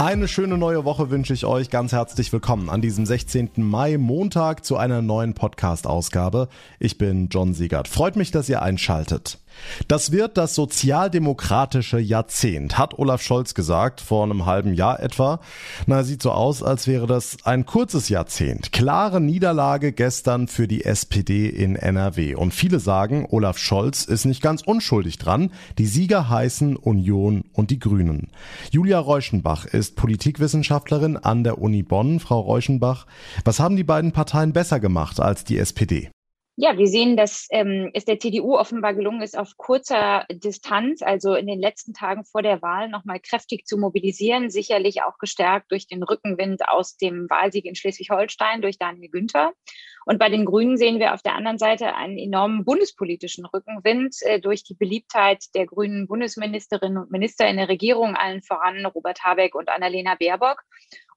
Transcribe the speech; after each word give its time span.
Eine 0.00 0.28
schöne 0.28 0.56
neue 0.56 0.84
Woche 0.84 1.10
wünsche 1.10 1.34
ich 1.34 1.44
euch. 1.44 1.70
Ganz 1.70 1.90
herzlich 1.90 2.32
willkommen 2.32 2.70
an 2.70 2.80
diesem 2.80 3.04
16. 3.04 3.50
Mai, 3.56 3.98
Montag, 3.98 4.64
zu 4.64 4.76
einer 4.76 5.02
neuen 5.02 5.34
Podcast-Ausgabe. 5.34 6.48
Ich 6.78 6.98
bin 6.98 7.30
John 7.30 7.52
Siegert. 7.52 7.88
Freut 7.88 8.14
mich, 8.14 8.30
dass 8.30 8.48
ihr 8.48 8.62
einschaltet. 8.62 9.40
Das 9.86 10.12
wird 10.12 10.36
das 10.36 10.54
sozialdemokratische 10.54 11.98
Jahrzehnt, 11.98 12.78
hat 12.78 12.98
Olaf 12.98 13.22
Scholz 13.22 13.54
gesagt, 13.54 14.00
vor 14.00 14.24
einem 14.24 14.46
halben 14.46 14.74
Jahr 14.74 15.00
etwa. 15.00 15.40
Na, 15.86 16.02
sieht 16.04 16.22
so 16.22 16.30
aus, 16.30 16.62
als 16.62 16.86
wäre 16.86 17.06
das 17.06 17.38
ein 17.44 17.66
kurzes 17.66 18.08
Jahrzehnt. 18.08 18.72
Klare 18.72 19.20
Niederlage 19.20 19.92
gestern 19.92 20.48
für 20.48 20.68
die 20.68 20.84
SPD 20.84 21.48
in 21.48 21.76
NRW. 21.76 22.34
Und 22.34 22.54
viele 22.54 22.80
sagen, 22.80 23.26
Olaf 23.30 23.58
Scholz 23.58 24.04
ist 24.04 24.24
nicht 24.24 24.42
ganz 24.42 24.62
unschuldig 24.62 25.18
dran. 25.18 25.50
Die 25.78 25.86
Sieger 25.86 26.28
heißen 26.28 26.76
Union 26.76 27.44
und 27.52 27.70
die 27.70 27.78
Grünen. 27.78 28.28
Julia 28.70 28.98
Reuschenbach 28.98 29.64
ist 29.66 29.87
Politikwissenschaftlerin 29.94 31.16
an 31.16 31.44
der 31.44 31.58
Uni 31.58 31.82
Bonn. 31.82 32.20
Frau 32.20 32.40
Reuschenbach, 32.40 33.06
was 33.44 33.60
haben 33.60 33.76
die 33.76 33.84
beiden 33.84 34.12
Parteien 34.12 34.52
besser 34.52 34.80
gemacht 34.80 35.20
als 35.20 35.44
die 35.44 35.58
SPD? 35.58 36.10
Ja, 36.60 36.76
wir 36.76 36.88
sehen, 36.88 37.16
dass 37.16 37.46
ähm, 37.52 37.90
es 37.94 38.04
der 38.04 38.18
CDU 38.18 38.56
offenbar 38.56 38.92
gelungen 38.92 39.22
ist, 39.22 39.38
auf 39.38 39.56
kurzer 39.56 40.26
Distanz, 40.28 41.02
also 41.02 41.36
in 41.36 41.46
den 41.46 41.60
letzten 41.60 41.94
Tagen 41.94 42.24
vor 42.24 42.42
der 42.42 42.60
Wahl, 42.62 42.88
nochmal 42.88 43.20
kräftig 43.20 43.64
zu 43.64 43.78
mobilisieren, 43.78 44.50
sicherlich 44.50 45.02
auch 45.02 45.18
gestärkt 45.18 45.70
durch 45.70 45.86
den 45.86 46.02
Rückenwind 46.02 46.68
aus 46.68 46.96
dem 46.96 47.30
Wahlsieg 47.30 47.64
in 47.64 47.76
Schleswig-Holstein 47.76 48.60
durch 48.60 48.76
Daniel 48.76 49.08
Günther. 49.08 49.52
Und 50.04 50.18
bei 50.18 50.28
den 50.28 50.44
Grünen 50.44 50.76
sehen 50.76 50.98
wir 50.98 51.14
auf 51.14 51.22
der 51.22 51.34
anderen 51.34 51.58
Seite 51.58 51.94
einen 51.94 52.18
enormen 52.18 52.64
bundespolitischen 52.64 53.44
Rückenwind 53.44 54.16
äh, 54.22 54.40
durch 54.40 54.64
die 54.64 54.74
Beliebtheit 54.74 55.44
der 55.54 55.66
grünen 55.66 56.06
Bundesministerinnen 56.06 56.98
und 56.98 57.10
Minister 57.10 57.48
in 57.48 57.56
der 57.56 57.68
Regierung, 57.68 58.16
allen 58.16 58.42
voran 58.42 58.84
Robert 58.86 59.22
Habeck 59.22 59.54
und 59.54 59.68
Annalena 59.68 60.14
Baerbock. 60.14 60.62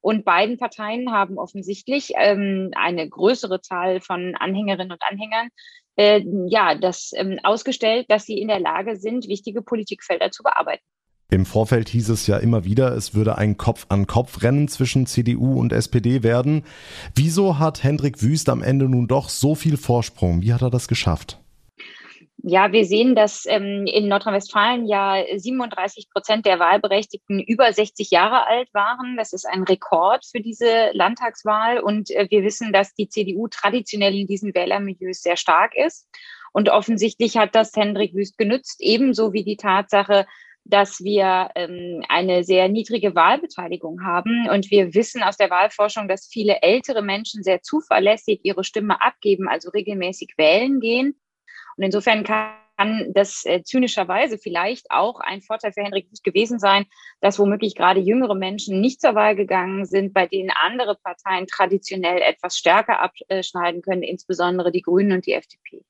Und 0.02 0.26
beiden 0.26 0.58
Parteien 0.58 1.12
haben 1.12 1.38
offensichtlich 1.38 2.14
ähm, 2.16 2.72
eine 2.76 3.08
größere 3.08 3.62
Zahl 3.62 4.02
von 4.02 4.36
Anhängerinnen 4.36 4.92
und 4.92 5.04
Anhängern 5.04 5.50
äh, 5.96 6.24
ja, 6.48 6.76
das 6.76 7.12
ähm, 7.16 7.40
ausgestellt, 7.44 8.08
dass 8.10 8.26
sie 8.26 8.40
in 8.40 8.48
der 8.48 8.60
Lage 8.60 8.98
sind, 8.98 9.28
wichtige 9.28 9.62
Politikfelder 9.62 10.32
zu 10.32 10.44
bearbeiten. 10.44 10.84
Im 11.34 11.46
Vorfeld 11.46 11.88
hieß 11.88 12.10
es 12.10 12.28
ja 12.28 12.36
immer 12.36 12.66
wieder, 12.66 12.94
es 12.94 13.16
würde 13.16 13.38
ein 13.38 13.56
Kopf-an-Kopf-Rennen 13.56 14.68
zwischen 14.68 15.06
CDU 15.06 15.58
und 15.62 15.72
SPD 15.72 16.24
werden. 16.24 16.66
Wieso 17.16 17.58
hat 17.58 17.86
Hendrik 17.86 18.22
Wüst 18.22 18.50
am 18.50 18.62
Ende 18.62 18.90
nun 18.90 19.08
doch 19.08 19.30
so 19.30 19.56
viel 19.56 19.78
Vorsprung? 19.78 20.42
Wie 20.42 20.54
hat 20.54 20.62
er 20.62 20.70
das 20.70 20.90
geschafft? 20.90 21.40
Ja, 22.44 22.74
wir 22.74 22.84
sehen, 22.84 23.16
dass 23.16 23.46
ähm, 23.46 23.86
in 23.86 24.10
Nordrhein-Westfalen 24.10 24.86
ja 24.88 25.24
37 25.34 26.10
Prozent 26.10 26.46
der 26.46 26.60
Wahlberechtigten 26.60 27.40
über 27.40 27.72
60 27.72 28.12
Jahre 28.12 28.46
alt 28.48 28.68
waren. 28.74 29.16
Das 29.16 29.32
ist 29.32 29.46
ein 29.46 29.64
Rekord 29.64 30.26
für 30.30 30.42
diese 30.42 30.90
Landtagswahl. 30.92 31.80
Und 31.80 32.12
äh, 32.12 32.28
wir 32.30 32.44
wissen, 32.44 32.74
dass 32.74 32.94
die 32.94 33.08
CDU 33.08 33.48
traditionell 33.48 34.16
in 34.16 34.28
diesen 34.28 34.54
Wählermilieus 34.54 35.22
sehr 35.22 35.38
stark 35.38 35.78
ist. 35.78 36.10
Und 36.52 36.68
offensichtlich 36.68 37.38
hat 37.38 37.56
das 37.56 37.72
Hendrik 37.74 38.14
Wüst 38.14 38.38
genützt, 38.38 38.82
ebenso 38.82 39.32
wie 39.32 39.46
die 39.46 39.56
Tatsache, 39.56 40.26
dass 40.64 41.04
wir 41.04 41.50
ähm, 41.56 42.04
eine 42.08 42.44
sehr 42.44 42.70
niedrige 42.70 43.16
Wahlbeteiligung 43.16 44.04
haben. 44.04 44.48
Und 44.50 44.70
wir 44.72 44.94
wissen 44.94 45.24
aus 45.24 45.38
der 45.38 45.50
Wahlforschung, 45.50 46.08
dass 46.08 46.28
viele 46.28 46.62
ältere 46.62 47.02
Menschen 47.02 47.44
sehr 47.44 47.62
zuverlässig 47.62 48.42
ihre 48.44 48.64
Stimme 48.64 49.02
abgeben, 49.02 49.48
also 49.48 49.70
regelmäßig 49.72 50.34
wählen 50.38 50.80
gehen. 50.80 51.20
Und 51.78 51.84
insofern 51.84 52.24
kann 52.24 52.54
das 53.14 53.46
äh, 53.46 53.64
zynischerweise 53.64 54.38
vielleicht 54.38 54.90
auch 54.90 55.20
ein 55.20 55.42
Vorteil 55.42 55.74
für 55.74 55.84
Henrik 55.84 56.08
gewesen 56.24 56.60
sein, 56.60 56.86
dass 57.20 57.40
womöglich 57.40 57.76
gerade 57.76 58.00
jüngere 58.00 58.36
Menschen 58.36 58.82
nicht 58.82 59.02
zur 59.02 59.16
Wahl 59.16 59.36
gegangen 59.36 59.86
sind, 59.86 60.14
bei 60.14 60.26
denen 60.26 60.52
andere 60.52 60.96
Parteien 60.96 61.48
traditionell 61.48 62.22
etwas 62.22 62.58
stärker 62.58 63.00
abschneiden 63.00 63.82
können, 63.82 64.04
insbesondere 64.04 64.72
die 64.72 64.82
Grünen 64.82 65.12
und 65.14 65.26
die 65.26 65.34
FDP. 65.34 65.84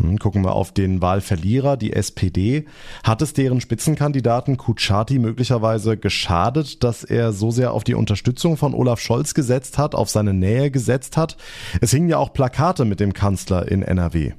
Hm, 0.00 0.18
gucken 0.18 0.42
wir 0.44 0.52
auf 0.52 0.72
den 0.72 1.02
Wahlverlierer, 1.02 1.76
die 1.76 1.92
SPD. 1.92 2.64
Hat 3.04 3.22
es 3.22 3.32
deren 3.32 3.60
Spitzenkandidaten 3.60 4.56
Kutschaty 4.56 5.18
möglicherweise 5.18 5.96
geschadet, 5.96 6.82
dass 6.82 7.04
er 7.04 7.32
so 7.32 7.50
sehr 7.50 7.72
auf 7.72 7.84
die 7.84 7.94
Unterstützung 7.94 8.56
von 8.56 8.74
Olaf 8.74 9.00
Scholz 9.00 9.34
gesetzt 9.34 9.78
hat, 9.78 9.94
auf 9.94 10.08
seine 10.08 10.34
Nähe 10.34 10.70
gesetzt 10.70 11.16
hat? 11.16 11.36
Es 11.80 11.90
hingen 11.90 12.08
ja 12.08 12.18
auch 12.18 12.32
Plakate 12.32 12.84
mit 12.84 13.00
dem 13.00 13.12
Kanzler 13.12 13.70
in 13.70 13.82
NRW. 13.82 14.32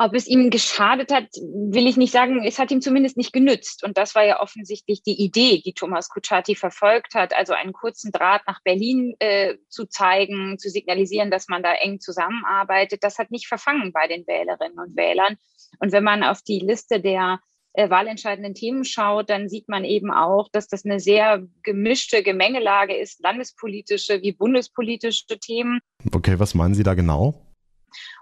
Ob 0.00 0.14
es 0.14 0.28
ihm 0.28 0.50
geschadet 0.50 1.12
hat, 1.12 1.26
will 1.34 1.88
ich 1.88 1.96
nicht 1.96 2.12
sagen. 2.12 2.44
Es 2.44 2.60
hat 2.60 2.70
ihm 2.70 2.80
zumindest 2.80 3.16
nicht 3.16 3.32
genützt. 3.32 3.82
Und 3.82 3.98
das 3.98 4.14
war 4.14 4.24
ja 4.24 4.40
offensichtlich 4.40 5.02
die 5.02 5.20
Idee, 5.20 5.60
die 5.64 5.72
Thomas 5.72 6.08
Kutschaty 6.08 6.54
verfolgt 6.54 7.14
hat, 7.14 7.34
also 7.34 7.52
einen 7.52 7.72
kurzen 7.72 8.12
Draht 8.12 8.42
nach 8.46 8.62
Berlin 8.62 9.16
äh, 9.18 9.56
zu 9.68 9.86
zeigen, 9.86 10.56
zu 10.56 10.70
signalisieren, 10.70 11.32
dass 11.32 11.48
man 11.48 11.64
da 11.64 11.74
eng 11.74 11.98
zusammenarbeitet. 11.98 13.02
Das 13.02 13.18
hat 13.18 13.32
nicht 13.32 13.48
verfangen 13.48 13.92
bei 13.92 14.06
den 14.06 14.24
Wählerinnen 14.28 14.78
und 14.78 14.96
Wählern. 14.96 15.36
Und 15.80 15.90
wenn 15.90 16.04
man 16.04 16.22
auf 16.22 16.42
die 16.42 16.60
Liste 16.60 17.00
der 17.00 17.40
äh, 17.72 17.90
wahlentscheidenden 17.90 18.54
Themen 18.54 18.84
schaut, 18.84 19.28
dann 19.30 19.48
sieht 19.48 19.68
man 19.68 19.84
eben 19.84 20.12
auch, 20.12 20.48
dass 20.52 20.68
das 20.68 20.84
eine 20.84 21.00
sehr 21.00 21.42
gemischte 21.64 22.22
Gemengelage 22.22 22.96
ist, 22.96 23.20
landespolitische 23.20 24.22
wie 24.22 24.32
bundespolitische 24.32 25.40
Themen. 25.40 25.80
Okay, 26.12 26.38
was 26.38 26.54
meinen 26.54 26.74
Sie 26.74 26.84
da 26.84 26.94
genau? 26.94 27.47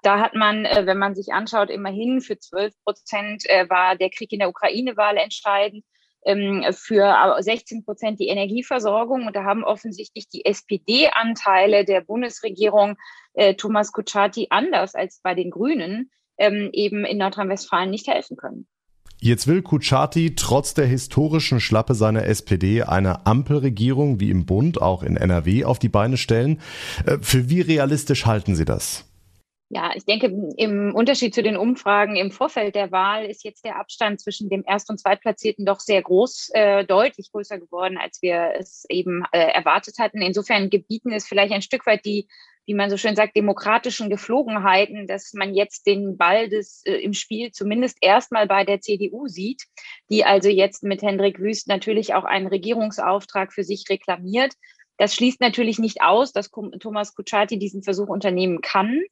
Da 0.02 0.20
hat 0.20 0.34
man, 0.34 0.64
äh, 0.64 0.86
wenn 0.86 0.98
man 0.98 1.14
sich 1.14 1.32
anschaut, 1.32 1.70
immerhin 1.70 2.20
für 2.20 2.38
12 2.38 2.74
Prozent 2.84 3.44
äh, 3.48 3.68
war 3.68 3.96
der 3.96 4.10
Krieg 4.10 4.32
in 4.32 4.38
der 4.38 4.48
Ukraine-Wahl 4.48 5.16
entscheidend 5.16 5.84
ähm, 6.26 6.64
für 6.72 7.36
16 7.38 7.84
Prozent 7.84 8.20
die 8.20 8.28
Energieversorgung. 8.28 9.26
Und 9.26 9.36
da 9.36 9.44
haben 9.44 9.64
offensichtlich 9.64 10.28
die 10.28 10.44
SPD-Anteile 10.44 11.84
der 11.84 12.02
Bundesregierung 12.02 12.96
äh, 13.34 13.54
Thomas 13.54 13.92
Kutschaty 13.92 14.48
anders 14.50 14.94
als 14.94 15.20
bei 15.22 15.34
den 15.34 15.50
Grünen 15.50 16.10
ähm, 16.36 16.70
eben 16.72 17.04
in 17.04 17.18
Nordrhein-Westfalen 17.18 17.90
nicht 17.90 18.08
helfen 18.08 18.36
können. 18.36 18.66
Jetzt 19.18 19.46
will 19.46 19.62
Kutschaty 19.62 20.34
trotz 20.34 20.74
der 20.74 20.84
historischen 20.84 21.58
Schlappe 21.58 21.94
seiner 21.94 22.26
SPD 22.26 22.82
eine 22.82 23.24
Ampelregierung 23.24 24.20
wie 24.20 24.30
im 24.30 24.44
Bund, 24.44 24.82
auch 24.82 25.02
in 25.02 25.16
NRW, 25.16 25.64
auf 25.64 25.78
die 25.78 25.88
Beine 25.88 26.18
stellen. 26.18 26.60
Für 27.22 27.48
wie 27.48 27.62
realistisch 27.62 28.26
halten 28.26 28.54
Sie 28.54 28.66
das? 28.66 29.06
Ja, 29.68 29.90
ich 29.96 30.04
denke, 30.04 30.32
im 30.56 30.94
Unterschied 30.94 31.34
zu 31.34 31.42
den 31.42 31.56
Umfragen 31.56 32.14
im 32.14 32.30
Vorfeld 32.30 32.76
der 32.76 32.92
Wahl 32.92 33.26
ist 33.26 33.42
jetzt 33.42 33.64
der 33.64 33.80
Abstand 33.80 34.20
zwischen 34.20 34.48
dem 34.48 34.62
Erst- 34.64 34.90
und 34.90 35.00
Zweitplatzierten 35.00 35.66
doch 35.66 35.80
sehr 35.80 36.02
groß, 36.02 36.50
äh, 36.54 36.84
deutlich 36.84 37.32
größer 37.32 37.58
geworden, 37.58 37.98
als 37.98 38.22
wir 38.22 38.52
es 38.56 38.84
eben 38.88 39.24
äh, 39.32 39.38
erwartet 39.38 39.98
hatten. 39.98 40.22
Insofern 40.22 40.70
gebieten 40.70 41.12
es 41.12 41.26
vielleicht 41.26 41.52
ein 41.52 41.62
Stück 41.62 41.84
weit 41.84 42.04
die, 42.04 42.28
wie 42.64 42.74
man 42.74 42.90
so 42.90 42.96
schön 42.96 43.16
sagt, 43.16 43.36
demokratischen 43.36 44.08
Geflogenheiten, 44.08 45.08
dass 45.08 45.32
man 45.34 45.52
jetzt 45.52 45.84
den 45.88 46.16
Ball 46.16 46.48
des, 46.48 46.82
äh, 46.86 46.98
im 46.98 47.12
Spiel 47.12 47.50
zumindest 47.50 47.98
erstmal 48.00 48.46
bei 48.46 48.62
der 48.62 48.80
CDU 48.80 49.26
sieht, 49.26 49.64
die 50.10 50.24
also 50.24 50.48
jetzt 50.48 50.84
mit 50.84 51.02
Hendrik 51.02 51.40
Wüst 51.40 51.66
natürlich 51.66 52.14
auch 52.14 52.24
einen 52.24 52.46
Regierungsauftrag 52.46 53.52
für 53.52 53.64
sich 53.64 53.86
reklamiert. 53.88 54.54
Das 54.96 55.12
schließt 55.12 55.40
natürlich 55.40 55.80
nicht 55.80 56.02
aus, 56.02 56.32
dass 56.32 56.52
Thomas 56.78 57.16
Kutschaty 57.16 57.58
diesen 57.58 57.82
Versuch 57.82 58.08
unternehmen 58.08 58.60
kann. 58.60 59.02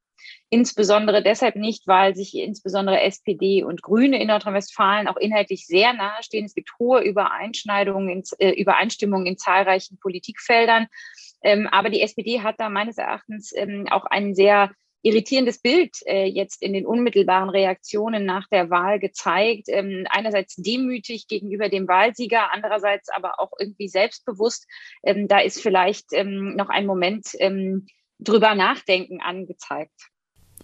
Insbesondere 0.51 1.23
deshalb 1.23 1.57
nicht, 1.57 1.87
weil 1.87 2.15
sich 2.15 2.35
insbesondere 2.35 3.01
SPD 3.01 3.65
und 3.65 3.83
Grüne 3.83 4.21
in 4.21 4.29
Nordrhein-Westfalen 4.29 5.09
auch 5.09 5.17
inhaltlich 5.17 5.67
sehr 5.67 5.93
nahe 5.93 6.23
stehen. 6.23 6.45
Es 6.45 6.55
gibt 6.55 6.71
hohe 6.79 7.03
Übereinschneidungen, 7.03 8.09
in, 8.09 8.23
äh, 8.39 8.51
Übereinstimmungen 8.51 9.27
in 9.27 9.39
zahlreichen 9.39 9.99
Politikfeldern. 9.99 10.87
Ähm, 11.43 11.67
aber 11.71 11.91
die 11.91 12.01
SPD 12.01 12.41
hat 12.41 12.57
da 12.59 12.71
meines 12.71 12.99
Erachtens 12.99 13.53
ähm, 13.55 13.87
auch 13.91 14.05
ein 14.05 14.35
sehr 14.35 14.71
irritierendes 15.05 15.61
Bild 15.61 15.99
äh, 16.07 16.25
jetzt 16.25 16.63
in 16.63 16.73
den 16.73 16.87
unmittelbaren 16.87 17.51
Reaktionen 17.51 18.25
nach 18.25 18.49
der 18.49 18.71
Wahl 18.71 18.99
gezeigt. 18.99 19.69
Ähm, 19.69 20.07
einerseits 20.09 20.57
demütig 20.57 21.29
gegenüber 21.29 21.69
dem 21.69 21.87
Wahlsieger, 21.87 22.53
andererseits 22.53 23.11
aber 23.11 23.39
auch 23.39 23.53
irgendwie 23.59 23.89
selbstbewusst. 23.89 24.67
Ähm, 25.03 25.29
da 25.29 25.41
ist 25.41 25.61
vielleicht 25.61 26.07
ähm, 26.13 26.57
noch 26.57 26.71
ein 26.71 26.87
Moment 26.87 27.29
ähm, 27.39 27.87
drüber 28.19 28.55
nachdenken 28.55 29.21
angezeigt. 29.21 30.11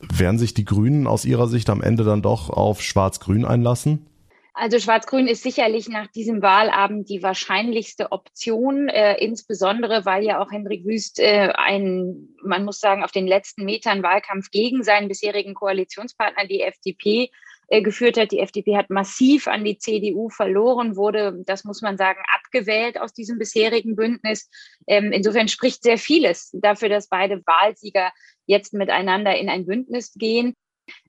Werden 0.01 0.39
sich 0.39 0.55
die 0.55 0.65
Grünen 0.65 1.07
aus 1.07 1.25
Ihrer 1.25 1.49
Sicht 1.49 1.69
am 1.69 1.83
Ende 1.83 2.05
dann 2.05 2.23
doch 2.23 2.49
auf 2.49 2.83
Schwarz-Grün 2.83 3.45
einlassen? 3.45 4.07
Also 4.55 4.79
Schwarz-Grün 4.79 5.27
ist 5.27 5.43
sicherlich 5.43 5.89
nach 5.89 6.09
diesem 6.09 6.43
Wahlabend 6.43 7.09
die 7.09 7.23
wahrscheinlichste 7.23 8.13
Option, 8.13 8.89
äh, 8.89 9.17
insbesondere 9.23 10.05
weil 10.05 10.25
ja 10.25 10.43
auch 10.43 10.51
Hendrik 10.51 10.85
Wüst 10.85 11.19
äh, 11.19 11.53
ein, 11.55 12.29
man 12.51 12.67
muss 12.67 12.81
sagen, 12.81 13.03
auf 13.03 13.13
den 13.13 13.27
letzten 13.27 13.65
Metern 13.65 14.03
Wahlkampf 14.03 14.51
gegen 14.51 14.85
seinen 14.85 15.09
bisherigen 15.09 15.55
Koalitionspartner, 15.55 16.47
die 16.47 16.61
FDP, 16.61 17.31
äh, 17.73 17.83
geführt 17.83 18.19
hat. 18.19 18.33
Die 18.33 18.41
FDP 18.41 18.77
hat 18.77 18.91
massiv 18.91 19.47
an 19.47 19.65
die 19.65 19.79
CDU 19.79 20.29
verloren, 20.29 20.97
wurde, 20.97 21.41
das 21.47 21.63
muss 21.63 21.83
man 21.83 21.97
sagen, 21.97 22.21
abgewählt 22.35 23.01
aus 23.01 23.13
diesem 23.13 23.39
bisherigen 23.39 23.95
Bündnis. 23.95 24.51
Ähm, 24.89 25.13
insofern 25.13 25.47
spricht 25.47 25.85
sehr 25.85 25.97
vieles 25.97 26.51
dafür, 26.53 26.89
dass 26.89 27.09
beide 27.09 27.41
Wahlsieger 27.47 28.11
jetzt 28.47 28.75
miteinander 28.75 29.37
in 29.37 29.49
ein 29.49 29.67
Bündnis 29.67 30.13
gehen. 30.15 30.57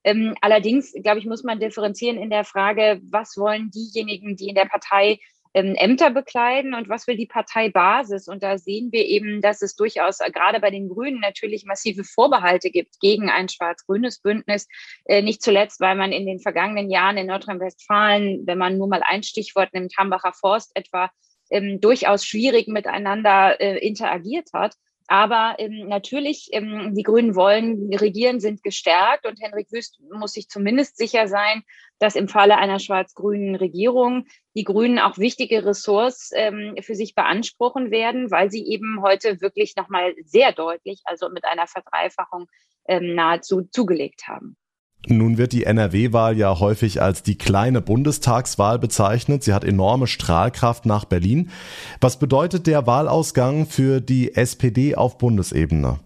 Ähm, 0.04 0.36
allerdings, 0.42 0.94
glaube 1.02 1.18
ich, 1.18 1.26
muss 1.26 1.44
man 1.44 1.60
differenzieren 1.60 2.20
in 2.20 2.30
der 2.30 2.44
Frage, 2.44 3.02
was 3.10 3.38
wollen 3.38 3.72
diejenigen, 3.72 4.36
die 4.36 4.50
in 4.50 4.56
der 4.56 4.66
Partei 4.66 5.18
ähm, 5.54 5.76
Ämter 5.76 6.12
bekleiden 6.12 6.74
und 6.74 6.90
was 6.90 7.08
will 7.08 7.18
die 7.18 7.26
Parteibasis? 7.26 8.28
Und 8.28 8.44
da 8.44 8.58
sehen 8.58 8.92
wir 8.92 9.06
eben, 9.06 9.42
dass 9.42 9.62
es 9.62 9.76
durchaus 9.76 10.20
äh, 10.20 10.32
gerade 10.32 10.60
bei 10.60 10.72
den 10.72 10.90
Grünen 10.90 11.20
natürlich 11.20 11.66
massive 11.66 12.04
Vorbehalte 12.04 12.70
gibt 12.70 13.00
gegen 13.00 13.30
ein 13.30 13.50
schwarz-grünes 13.50 14.20
Bündnis. 14.20 14.68
Äh, 15.06 15.22
nicht 15.22 15.42
zuletzt, 15.42 15.80
weil 15.80 15.96
man 15.96 16.12
in 16.12 16.26
den 16.26 16.40
vergangenen 16.40 16.90
Jahren 16.90 17.18
in 17.18 17.28
Nordrhein-Westfalen, 17.28 18.44
wenn 18.46 18.58
man 18.58 18.78
nur 18.78 18.88
mal 18.88 19.04
ein 19.04 19.24
Stichwort 19.24 19.74
nimmt, 19.74 19.98
Hambacher 19.98 20.34
Forst 20.34 20.72
etwa, 20.76 21.12
ähm, 21.50 21.82
durchaus 21.82 22.26
schwierig 22.26 22.68
miteinander 22.68 23.60
äh, 23.60 23.78
interagiert 23.86 24.50
hat. 24.54 24.76
Aber 25.12 25.56
ähm, 25.58 25.90
natürlich, 25.90 26.48
ähm, 26.54 26.96
die 26.96 27.04
Grünen 27.04 27.36
wollen 27.36 27.94
regieren, 27.94 28.40
sind 28.40 28.64
gestärkt 28.64 29.26
und 29.26 29.42
Henrik 29.42 29.70
Wüst 29.70 30.00
muss 30.10 30.32
sich 30.32 30.48
zumindest 30.48 30.96
sicher 30.96 31.28
sein, 31.28 31.64
dass 32.00 32.16
im 32.16 32.30
Falle 32.30 32.58
einer 32.58 32.80
schwarz-grünen 32.80 33.58
Regierung 33.58 34.26
die 34.56 34.64
Grünen 34.64 35.00
auch 35.00 35.18
wichtige 35.18 35.66
Ressorts 35.66 36.32
ähm, 36.34 36.78
für 36.80 36.96
sich 36.96 37.14
beanspruchen 37.14 37.92
werden, 37.92 38.32
weil 38.32 38.50
sie 38.50 38.66
eben 38.66 39.02
heute 39.02 39.42
wirklich 39.42 39.76
nochmal 39.76 40.16
sehr 40.24 40.54
deutlich, 40.54 41.02
also 41.04 41.28
mit 41.28 41.44
einer 41.44 41.68
Verdreifachung 41.68 42.48
ähm, 42.88 43.14
nahezu 43.14 43.64
zugelegt 43.64 44.30
haben. 44.30 44.56
Nun 45.08 45.38
wird 45.38 45.52
die 45.52 45.64
NRW-Wahl 45.64 46.38
ja 46.38 46.60
häufig 46.60 47.02
als 47.02 47.24
die 47.24 47.38
kleine 47.38 47.82
Bundestagswahl 47.82 48.78
bezeichnet. 48.78 49.44
Sie 49.44 49.54
hat 49.54 49.64
enorme 49.64 50.06
Strahlkraft 50.06 50.86
nach 50.86 51.06
Berlin. 51.06 51.50
Was 52.00 52.20
bedeutet 52.20 52.68
der 52.68 52.86
Wahlausgang 52.86 53.66
für 53.66 54.00
die 54.00 54.36
SPD 54.36 54.96
auf 54.96 55.18
Bundesebene? 55.18 56.00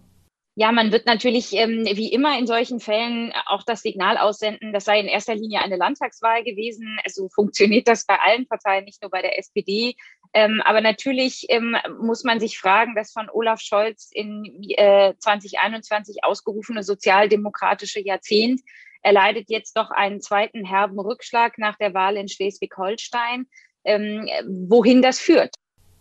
Ja, 0.58 0.72
man 0.72 0.90
wird 0.90 1.04
natürlich 1.04 1.52
ähm, 1.52 1.84
wie 1.84 2.10
immer 2.10 2.38
in 2.38 2.46
solchen 2.46 2.80
Fällen 2.80 3.30
auch 3.44 3.62
das 3.62 3.82
Signal 3.82 4.16
aussenden, 4.16 4.72
das 4.72 4.86
sei 4.86 5.00
in 5.00 5.06
erster 5.06 5.34
Linie 5.34 5.60
eine 5.60 5.76
Landtagswahl 5.76 6.44
gewesen. 6.44 6.98
So 7.08 7.28
funktioniert 7.28 7.86
das 7.86 8.06
bei 8.06 8.18
allen 8.18 8.46
Parteien, 8.46 8.86
nicht 8.86 9.02
nur 9.02 9.10
bei 9.10 9.20
der 9.20 9.38
SPD. 9.38 9.96
Ähm, 10.32 10.62
aber 10.64 10.80
natürlich 10.80 11.46
ähm, 11.48 11.76
muss 12.00 12.24
man 12.24 12.40
sich 12.40 12.58
fragen, 12.58 12.94
das 12.94 13.12
von 13.12 13.28
Olaf 13.30 13.60
Scholz 13.60 14.10
in 14.12 14.44
äh, 14.76 15.14
2021 15.18 16.24
ausgerufene 16.24 16.82
sozialdemokratische 16.82 18.00
Jahrzehnt 18.00 18.60
erleidet 19.02 19.48
jetzt 19.48 19.76
doch 19.76 19.90
einen 19.90 20.20
zweiten 20.20 20.64
herben 20.64 20.98
Rückschlag 20.98 21.58
nach 21.58 21.76
der 21.76 21.94
Wahl 21.94 22.16
in 22.16 22.28
Schleswig-Holstein. 22.28 23.46
Ähm, 23.84 24.28
wohin 24.68 25.00
das 25.00 25.20
führt? 25.20 25.54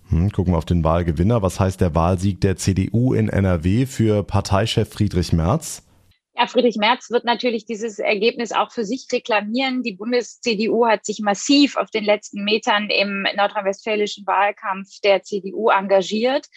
Hm, 0.10 0.32
gucken 0.32 0.54
wir 0.54 0.58
auf 0.58 0.66
den 0.66 0.84
Wahlgewinner. 0.84 1.42
Was 1.42 1.60
heißt 1.60 1.82
der 1.82 1.94
Wahlsieg 1.94 2.42
der 2.42 2.58
CDU 2.58 3.14
in 3.14 3.30
NRW 3.30 3.86
für 3.86 4.24
Parteichef 4.24 4.90
Friedrich 4.90 5.34
Merz? 5.34 5.85
Ja, 6.38 6.48
Friedrich 6.48 6.76
Merz 6.76 7.10
wird 7.12 7.24
natürlich 7.24 7.66
dieses 7.66 7.98
Ergebnis 7.98 8.52
auch 8.52 8.70
für 8.70 8.84
sich 8.84 9.08
reklamieren. 9.10 9.84
Die 9.84 9.94
Bundes-CDU 9.94 10.86
hat 10.86 11.06
sich 11.06 11.20
massiv 11.20 11.78
auf 11.78 11.90
den 11.92 12.04
letzten 12.04 12.44
Metern 12.44 12.90
im 12.90 13.26
nordrhein-westfälischen 13.38 14.28
Wahlkampf 14.28 15.00
der 15.02 15.24
CDU 15.24 15.70
engagiert. 15.70 16.48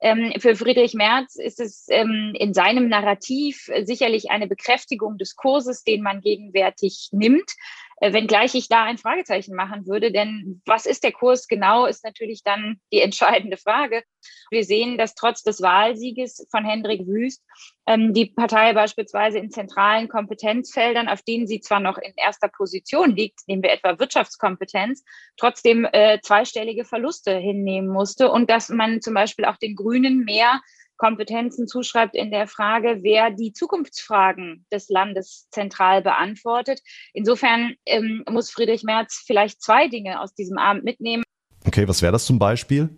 Ähm, 0.00 0.32
für 0.38 0.56
Friedrich 0.56 0.94
Merz 0.94 1.36
ist 1.36 1.60
es 1.60 1.86
ähm, 1.88 2.32
in 2.36 2.52
seinem 2.52 2.88
Narrativ 2.88 3.70
sicherlich 3.84 4.30
eine 4.30 4.48
Bekräftigung 4.48 5.18
des 5.18 5.36
Kurses, 5.36 5.84
den 5.84 6.02
man 6.02 6.20
gegenwärtig 6.20 7.08
nimmt. 7.12 7.52
Äh, 8.00 8.12
wenngleich 8.12 8.54
ich 8.54 8.68
da 8.68 8.84
ein 8.84 8.98
Fragezeichen 8.98 9.54
machen 9.54 9.86
würde, 9.86 10.12
denn 10.12 10.62
was 10.66 10.86
ist 10.86 11.04
der 11.04 11.12
Kurs 11.12 11.48
genau, 11.48 11.86
ist 11.86 12.04
natürlich 12.04 12.42
dann 12.42 12.80
die 12.92 13.00
entscheidende 13.02 13.56
Frage. 13.56 14.02
Wir 14.50 14.64
sehen, 14.64 14.98
dass 14.98 15.14
trotz 15.14 15.42
des 15.42 15.60
Wahlsieges 15.60 16.46
von 16.50 16.64
Hendrik 16.64 17.06
Wüst 17.06 17.42
ähm, 17.86 18.14
die 18.14 18.26
Partei 18.26 18.72
beispielsweise 18.72 19.38
in 19.38 19.50
zentralen 19.50 20.08
Kompetenzfeldern, 20.08 21.08
auf 21.08 21.22
denen 21.22 21.46
sie 21.46 21.60
zwar 21.60 21.80
noch 21.80 21.98
in 21.98 22.12
erster 22.16 22.48
Position 22.48 23.14
liegt, 23.14 23.40
nehmen 23.46 23.62
wir 23.62 23.72
etwa 23.72 23.98
Wirtschaftskompetenz, 23.98 25.04
trotzdem 25.36 25.86
äh, 25.92 26.20
zweistellige 26.22 26.84
Verluste 26.84 27.36
hinnehmen 27.36 27.88
musste 27.88 28.30
und 28.30 28.50
dass 28.50 28.68
man 28.68 29.00
zum 29.00 29.14
Beispiel 29.14 29.44
auch 29.44 29.56
den 29.56 29.74
Grünen 29.74 30.24
mehr 30.24 30.60
Kompetenzen 30.98 31.66
zuschreibt 31.66 32.14
in 32.14 32.30
der 32.30 32.46
Frage, 32.46 32.98
wer 33.02 33.30
die 33.30 33.52
Zukunftsfragen 33.52 34.66
des 34.70 34.88
Landes 34.88 35.48
zentral 35.50 36.02
beantwortet. 36.02 36.80
Insofern 37.14 37.74
ähm, 37.86 38.24
muss 38.28 38.50
Friedrich 38.50 38.82
Merz 38.82 39.22
vielleicht 39.26 39.62
zwei 39.62 39.88
Dinge 39.88 40.20
aus 40.20 40.34
diesem 40.34 40.58
Abend 40.58 40.84
mitnehmen. 40.84 41.22
Okay, 41.66 41.88
was 41.88 42.02
wäre 42.02 42.12
das 42.12 42.26
zum 42.26 42.38
Beispiel? 42.38 42.90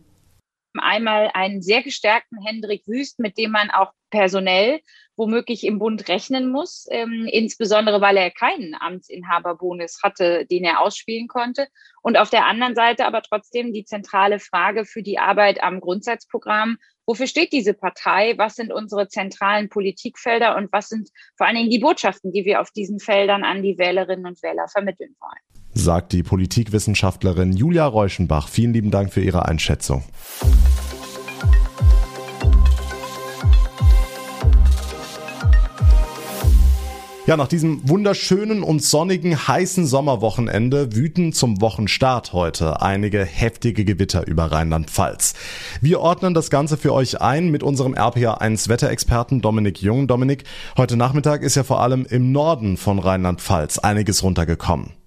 Einmal 0.78 1.30
einen 1.34 1.62
sehr 1.62 1.82
gestärkten 1.82 2.38
Hendrik 2.44 2.86
Wüst, 2.86 3.18
mit 3.18 3.36
dem 3.38 3.50
man 3.50 3.70
auch 3.70 3.92
personell 4.10 4.80
womöglich 5.16 5.64
im 5.64 5.78
Bund 5.78 6.08
rechnen 6.08 6.50
muss, 6.50 6.86
ähm, 6.90 7.28
insbesondere 7.30 8.00
weil 8.00 8.16
er 8.16 8.30
keinen 8.30 8.74
Amtsinhaberbonus 8.74 10.00
hatte, 10.02 10.46
den 10.46 10.64
er 10.64 10.80
ausspielen 10.80 11.28
konnte. 11.28 11.68
Und 12.02 12.16
auf 12.16 12.30
der 12.30 12.46
anderen 12.46 12.74
Seite 12.74 13.04
aber 13.04 13.20
trotzdem 13.20 13.72
die 13.72 13.84
zentrale 13.84 14.38
Frage 14.38 14.86
für 14.86 15.02
die 15.02 15.18
Arbeit 15.18 15.62
am 15.62 15.80
Grundsatzprogramm. 15.80 16.78
Wofür 17.10 17.26
steht 17.26 17.52
diese 17.52 17.74
Partei? 17.74 18.34
Was 18.36 18.54
sind 18.54 18.72
unsere 18.72 19.08
zentralen 19.08 19.68
Politikfelder 19.68 20.56
und 20.56 20.72
was 20.72 20.88
sind 20.88 21.08
vor 21.36 21.48
allen 21.48 21.56
Dingen 21.56 21.68
die 21.68 21.80
Botschaften, 21.80 22.30
die 22.30 22.44
wir 22.44 22.60
auf 22.60 22.70
diesen 22.70 23.00
Feldern 23.00 23.42
an 23.42 23.64
die 23.64 23.78
Wählerinnen 23.78 24.26
und 24.26 24.40
Wähler 24.44 24.68
vermitteln 24.68 25.16
wollen? 25.18 25.40
sagt 25.72 26.12
die 26.12 26.22
Politikwissenschaftlerin 26.22 27.52
Julia 27.52 27.86
Reuschenbach. 27.86 28.48
Vielen 28.48 28.72
lieben 28.72 28.90
Dank 28.90 29.12
für 29.12 29.20
Ihre 29.20 29.46
Einschätzung. 29.46 30.04
Ja, 37.26 37.36
nach 37.36 37.48
diesem 37.48 37.86
wunderschönen 37.86 38.62
und 38.62 38.82
sonnigen, 38.82 39.46
heißen 39.46 39.86
Sommerwochenende 39.86 40.96
wüten 40.96 41.34
zum 41.34 41.60
Wochenstart 41.60 42.32
heute 42.32 42.80
einige 42.80 43.24
heftige 43.24 43.84
Gewitter 43.84 44.26
über 44.26 44.50
Rheinland-Pfalz. 44.50 45.34
Wir 45.82 46.00
ordnen 46.00 46.32
das 46.32 46.48
Ganze 46.48 46.78
für 46.78 46.94
euch 46.94 47.20
ein 47.20 47.50
mit 47.50 47.62
unserem 47.62 47.94
RPA1 47.94 48.68
Wetterexperten 48.70 49.42
Dominik 49.42 49.82
Jung. 49.82 50.08
Dominik, 50.08 50.44
heute 50.78 50.96
Nachmittag 50.96 51.42
ist 51.42 51.56
ja 51.56 51.62
vor 51.62 51.82
allem 51.82 52.06
im 52.08 52.32
Norden 52.32 52.78
von 52.78 52.98
Rheinland-Pfalz 52.98 53.78
einiges 53.78 54.22
runtergekommen. 54.22 54.99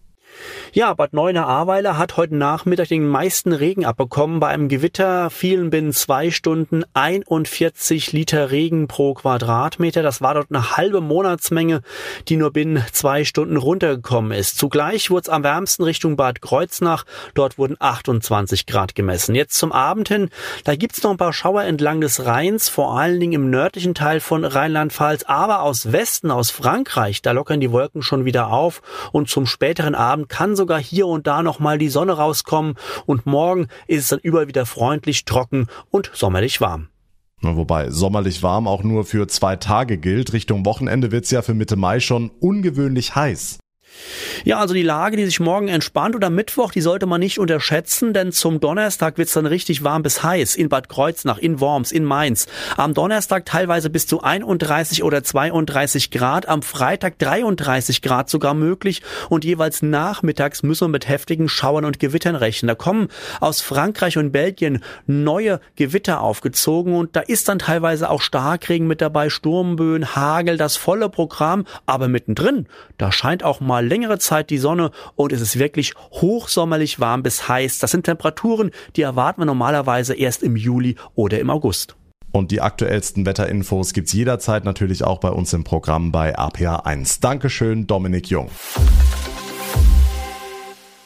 Ja, 0.73 0.93
Bad 0.93 1.13
Neuenahr-Ahrweiler 1.13 1.97
hat 1.97 2.17
heute 2.17 2.35
Nachmittag 2.35 2.87
den 2.87 3.07
meisten 3.07 3.53
Regen 3.53 3.85
abbekommen. 3.85 4.39
Bei 4.39 4.47
einem 4.47 4.69
Gewitter 4.69 5.29
fielen 5.29 5.69
binnen 5.69 5.93
zwei 5.93 6.31
Stunden 6.31 6.83
41 6.93 8.11
Liter 8.11 8.51
Regen 8.51 8.87
pro 8.87 9.13
Quadratmeter. 9.13 10.01
Das 10.01 10.21
war 10.21 10.33
dort 10.33 10.47
eine 10.49 10.75
halbe 10.75 11.01
Monatsmenge, 11.01 11.81
die 12.27 12.37
nur 12.37 12.51
binnen 12.51 12.83
zwei 12.91 13.23
Stunden 13.23 13.57
runtergekommen 13.57 14.31
ist. 14.31 14.57
Zugleich 14.57 15.11
wurde 15.11 15.21
es 15.21 15.29
am 15.29 15.43
wärmsten 15.43 15.83
Richtung 15.83 16.15
Bad 16.15 16.41
Kreuznach. 16.41 17.05
Dort 17.35 17.57
wurden 17.57 17.75
28 17.79 18.65
Grad 18.65 18.95
gemessen. 18.95 19.35
Jetzt 19.35 19.57
zum 19.57 19.71
Abend 19.71 20.07
hin, 20.07 20.29
da 20.63 20.75
gibt's 20.75 21.03
noch 21.03 21.11
ein 21.11 21.17
paar 21.17 21.33
Schauer 21.33 21.63
entlang 21.63 22.01
des 22.01 22.25
Rheins, 22.25 22.69
vor 22.69 22.97
allen 22.97 23.19
Dingen 23.19 23.33
im 23.33 23.49
nördlichen 23.49 23.93
Teil 23.93 24.19
von 24.19 24.43
Rheinland-Pfalz, 24.43 25.23
aber 25.25 25.61
aus 25.61 25.91
Westen, 25.91 26.31
aus 26.31 26.51
Frankreich, 26.51 27.21
da 27.21 27.31
lockern 27.31 27.59
die 27.59 27.71
Wolken 27.71 28.01
schon 28.01 28.25
wieder 28.25 28.51
auf 28.51 28.81
und 29.11 29.29
zum 29.29 29.45
späteren 29.45 29.95
Abend 29.95 30.29
kann 30.33 30.55
sogar 30.55 30.81
hier 30.81 31.05
und 31.05 31.27
da 31.27 31.43
noch 31.43 31.59
mal 31.59 31.77
die 31.77 31.89
Sonne 31.89 32.13
rauskommen 32.13 32.73
und 33.05 33.27
morgen 33.27 33.67
ist 33.85 34.01
es 34.01 34.07
dann 34.07 34.19
überall 34.19 34.47
wieder 34.47 34.65
freundlich, 34.65 35.25
trocken 35.25 35.67
und 35.91 36.09
sommerlich 36.15 36.59
warm. 36.59 36.87
Wobei 37.43 37.91
sommerlich 37.91 38.41
warm 38.41 38.67
auch 38.67 38.81
nur 38.81 39.05
für 39.05 39.27
zwei 39.27 39.57
Tage 39.57 39.99
gilt. 39.99 40.33
Richtung 40.33 40.65
Wochenende 40.65 41.11
wird's 41.11 41.29
ja 41.29 41.43
für 41.43 41.53
Mitte 41.53 41.75
Mai 41.75 41.99
schon 41.99 42.31
ungewöhnlich 42.39 43.15
heiß. 43.15 43.59
Ja, 44.43 44.59
also 44.59 44.73
die 44.73 44.83
Lage, 44.83 45.17
die 45.17 45.25
sich 45.25 45.39
morgen 45.39 45.67
entspannt 45.67 46.15
oder 46.15 46.29
Mittwoch, 46.29 46.71
die 46.71 46.81
sollte 46.81 47.05
man 47.05 47.19
nicht 47.19 47.39
unterschätzen, 47.39 48.13
denn 48.13 48.31
zum 48.31 48.59
Donnerstag 48.59 49.17
wird's 49.17 49.33
dann 49.33 49.45
richtig 49.45 49.83
warm 49.83 50.03
bis 50.03 50.23
heiß 50.23 50.55
in 50.55 50.69
Bad 50.69 50.89
Kreuznach, 50.89 51.37
in 51.37 51.59
Worms, 51.59 51.91
in 51.91 52.03
Mainz. 52.03 52.47
Am 52.75 52.93
Donnerstag 52.93 53.45
teilweise 53.45 53.89
bis 53.89 54.07
zu 54.07 54.21
31 54.21 55.03
oder 55.03 55.23
32 55.23 56.11
Grad, 56.11 56.47
am 56.47 56.61
Freitag 56.61 57.19
33 57.19 58.01
Grad 58.01 58.29
sogar 58.29 58.53
möglich 58.53 59.01
und 59.29 59.45
jeweils 59.45 59.81
nachmittags 59.81 60.63
müssen 60.63 60.85
wir 60.85 60.89
mit 60.89 61.07
heftigen 61.07 61.47
Schauern 61.47 61.85
und 61.85 61.99
Gewittern 61.99 62.35
rechnen. 62.35 62.67
Da 62.67 62.75
kommen 62.75 63.07
aus 63.39 63.61
Frankreich 63.61 64.17
und 64.17 64.31
Belgien 64.31 64.83
neue 65.07 65.59
Gewitter 65.75 66.21
aufgezogen 66.21 66.95
und 66.95 67.15
da 67.15 67.21
ist 67.21 67.47
dann 67.47 67.59
teilweise 67.59 68.09
auch 68.09 68.21
Starkregen 68.21 68.87
mit 68.87 69.01
dabei, 69.01 69.29
Sturmböen, 69.29 70.15
Hagel, 70.15 70.57
das 70.57 70.75
volle 70.75 71.09
Programm, 71.09 71.65
aber 71.85 72.07
mittendrin, 72.07 72.67
da 72.97 73.11
scheint 73.11 73.43
auch 73.43 73.59
mal 73.59 73.82
längere 73.87 74.19
Zeit 74.19 74.49
die 74.49 74.57
Sonne 74.57 74.91
und 75.15 75.31
es 75.31 75.41
ist 75.41 75.59
wirklich 75.59 75.93
hochsommerlich 76.11 76.99
warm 76.99 77.23
bis 77.23 77.47
heiß. 77.47 77.79
Das 77.79 77.91
sind 77.91 78.05
Temperaturen, 78.05 78.71
die 78.95 79.01
erwarten 79.01 79.41
wir 79.41 79.45
normalerweise 79.45 80.13
erst 80.13 80.43
im 80.43 80.55
Juli 80.55 80.95
oder 81.15 81.39
im 81.39 81.49
August. 81.49 81.95
Und 82.31 82.49
die 82.49 82.61
aktuellsten 82.61 83.27
Wetterinfos 83.27 83.93
gibt's 83.93 84.11
jederzeit 84.11 84.65
natürlich 84.65 85.03
auch 85.03 85.19
bei 85.19 85.29
uns 85.29 85.53
im 85.53 85.63
Programm 85.63 86.11
bei 86.11 86.37
APA1. 86.37 87.21
Dankeschön, 87.21 87.85
Dominik 87.85 88.29
Jung. 88.29 88.49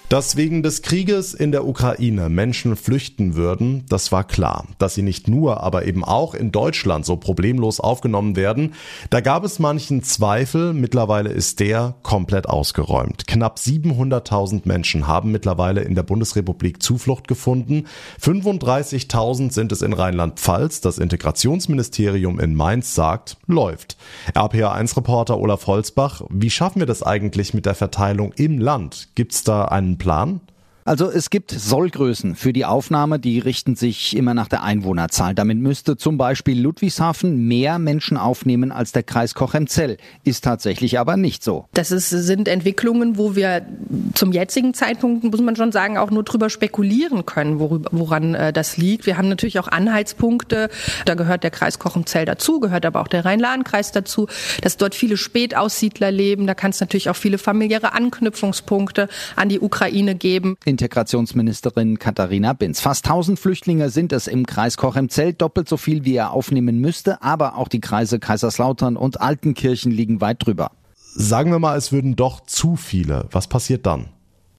Dass 0.09 0.37
wegen 0.37 0.63
des 0.63 0.83
Krieges 0.83 1.33
in 1.33 1.51
der 1.51 1.67
Ukraine 1.67 2.29
Menschen 2.29 2.77
flüchten 2.77 3.35
würden, 3.35 3.83
das 3.89 4.09
war 4.13 4.23
klar. 4.23 4.65
Dass 4.77 4.95
sie 4.95 5.01
nicht 5.01 5.27
nur, 5.27 5.61
aber 5.63 5.85
eben 5.85 6.05
auch 6.05 6.33
in 6.33 6.53
Deutschland 6.53 7.05
so 7.05 7.17
problemlos 7.17 7.81
aufgenommen 7.81 8.37
werden, 8.37 8.73
da 9.09 9.19
gab 9.19 9.43
es 9.43 9.59
manchen 9.59 10.03
Zweifel. 10.03 10.71
Mittlerweile 10.71 11.27
ist 11.27 11.59
der 11.59 11.95
komplett 12.03 12.47
ausgeräumt. 12.47 13.27
Knapp 13.27 13.57
700.000 13.57 14.61
Menschen 14.63 15.07
haben 15.07 15.33
mittlerweile 15.33 15.81
in 15.81 15.93
der 15.93 16.03
Bundesrepublik 16.03 16.81
Zuflucht 16.81 17.27
gefunden. 17.27 17.83
35.000 18.21 19.51
sind 19.51 19.73
es 19.73 19.81
in 19.81 19.91
Rheinland-Pfalz. 19.91 20.79
Das 20.79 20.99
Integrationsministerium 20.99 22.39
in 22.39 22.55
Mainz 22.55 22.95
sagt, 22.95 23.35
läuft. 23.45 23.97
RPA1-Reporter 24.33 25.37
Olaf 25.37 25.67
Holzbach, 25.67 26.21
wie 26.29 26.49
schaffen 26.49 26.79
wir 26.79 26.87
das 26.87 27.03
eigentlich 27.03 27.53
mit 27.53 27.65
der 27.65 27.75
Verteilung 27.75 28.31
im 28.37 28.57
Land? 28.57 29.09
Gibt's 29.15 29.43
da 29.43 29.65
einen 29.65 29.96
Plan? 29.97 30.41
Also 30.87 31.11
es 31.11 31.29
gibt 31.29 31.51
Sollgrößen 31.51 32.37
für 32.37 32.53
die 32.53 32.63
Aufnahme, 32.63 33.19
die 33.19 33.39
richten 33.39 33.75
sich 33.75 34.15
immer 34.15 34.33
nach 34.33 34.47
der 34.47 34.63
Einwohnerzahl. 34.63 35.35
Damit 35.35 35.57
müsste 35.57 35.97
zum 35.97 36.17
Beispiel 36.17 36.61
Ludwigshafen 36.61 37.45
mehr 37.45 37.77
Menschen 37.77 38.15
aufnehmen 38.15 38.71
als 38.71 38.93
der 38.93 39.03
Kreis 39.03 39.35
Cochem-Zell. 39.35 39.97
Ist 40.23 40.45
tatsächlich 40.45 40.97
aber 40.97 41.17
nicht 41.17 41.43
so. 41.43 41.65
Das 41.73 41.91
ist, 41.91 42.09
sind 42.11 42.47
Entwicklungen, 42.47 43.17
wo 43.17 43.35
wir 43.35 43.65
zum 44.13 44.31
jetzigen 44.31 44.73
Zeitpunkt, 44.73 45.25
muss 45.25 45.41
man 45.41 45.57
schon 45.57 45.73
sagen, 45.73 45.97
auch 45.97 46.09
nur 46.09 46.23
drüber 46.23 46.49
spekulieren 46.49 47.25
können, 47.25 47.59
worüber, 47.59 47.89
woran 47.91 48.33
äh, 48.33 48.53
das 48.53 48.77
liegt. 48.77 49.05
Wir 49.07 49.17
haben 49.17 49.27
natürlich 49.27 49.59
auch 49.59 49.67
Anhaltspunkte. 49.67 50.69
Da 51.03 51.15
gehört 51.15 51.43
der 51.43 51.51
Kreis 51.51 51.79
Cochem-Zell 51.79 52.23
dazu, 52.23 52.61
gehört 52.61 52.85
aber 52.85 53.01
auch 53.01 53.09
der 53.09 53.25
Rhein-Lahn-Kreis 53.25 53.91
dazu, 53.91 54.27
dass 54.61 54.77
dort 54.77 54.95
viele 54.95 55.17
Spätaussiedler 55.17 56.11
leben. 56.11 56.47
Da 56.47 56.53
kann 56.53 56.71
es 56.71 56.79
natürlich 56.79 57.09
auch 57.09 57.17
viele 57.17 57.39
familiäre 57.39 57.91
Anknüpfungspunkte 57.91 59.09
an 59.35 59.49
die 59.49 59.59
Ukraine 59.59 60.15
geben. 60.15 60.55
In 60.63 60.76
Integrationsministerin 60.77 61.97
Katharina 61.97 62.53
Binz. 62.53 62.81
Fast 62.81 63.07
1000 63.07 63.39
Flüchtlinge 63.39 63.89
sind 63.89 64.13
es 64.13 64.27
im 64.27 64.45
Kreis 64.45 64.77
Koch-im-Zelt, 64.77 65.41
doppelt 65.41 65.67
so 65.67 65.75
viel, 65.75 66.05
wie 66.05 66.13
er 66.13 66.33
aufnehmen 66.33 66.79
müsste, 66.79 67.23
aber 67.23 67.55
auch 67.55 67.67
die 67.67 67.81
Kreise 67.81 68.19
Kaiserslautern 68.19 68.95
und 68.95 69.19
Altenkirchen 69.19 69.91
liegen 69.91 70.21
weit 70.21 70.45
drüber. 70.45 70.69
Sagen 71.15 71.49
wir 71.49 71.57
mal, 71.57 71.75
es 71.75 71.91
würden 71.91 72.15
doch 72.15 72.41
zu 72.41 72.75
viele. 72.75 73.27
Was 73.31 73.47
passiert 73.47 73.87
dann? 73.87 74.09